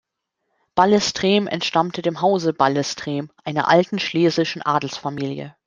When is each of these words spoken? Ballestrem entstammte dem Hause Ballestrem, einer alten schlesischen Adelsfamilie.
Ballestrem 0.73 1.45
entstammte 1.45 2.01
dem 2.01 2.21
Hause 2.21 2.53
Ballestrem, 2.53 3.29
einer 3.43 3.67
alten 3.67 3.99
schlesischen 3.99 4.63
Adelsfamilie. 4.63 5.55